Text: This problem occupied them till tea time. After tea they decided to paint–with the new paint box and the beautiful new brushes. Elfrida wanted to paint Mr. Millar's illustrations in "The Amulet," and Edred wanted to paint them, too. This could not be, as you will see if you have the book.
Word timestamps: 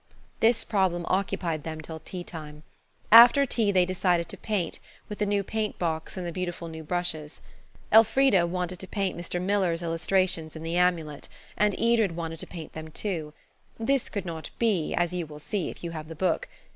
This 0.39 0.63
problem 0.63 1.05
occupied 1.09 1.61
them 1.61 1.79
till 1.79 1.99
tea 1.99 2.23
time. 2.23 2.63
After 3.11 3.45
tea 3.45 3.71
they 3.71 3.85
decided 3.85 4.29
to 4.29 4.35
paint–with 4.35 5.19
the 5.19 5.27
new 5.27 5.43
paint 5.43 5.77
box 5.77 6.17
and 6.17 6.25
the 6.25 6.31
beautiful 6.31 6.67
new 6.67 6.83
brushes. 6.83 7.39
Elfrida 7.91 8.47
wanted 8.47 8.79
to 8.79 8.87
paint 8.87 9.15
Mr. 9.15 9.39
Millar's 9.39 9.83
illustrations 9.83 10.55
in 10.55 10.63
"The 10.63 10.75
Amulet," 10.75 11.27
and 11.55 11.79
Edred 11.79 12.15
wanted 12.15 12.39
to 12.39 12.47
paint 12.47 12.73
them, 12.73 12.87
too. 12.89 13.31
This 13.79 14.09
could 14.09 14.25
not 14.25 14.49
be, 14.57 14.95
as 14.95 15.13
you 15.13 15.27
will 15.27 15.37
see 15.37 15.69
if 15.69 15.83
you 15.83 15.91
have 15.91 16.07
the 16.07 16.15
book. 16.15 16.47